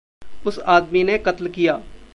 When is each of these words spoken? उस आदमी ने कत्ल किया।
उस 0.45 0.59
आदमी 0.59 1.03
ने 1.03 1.17
कत्ल 1.17 1.47
किया। 1.47 1.79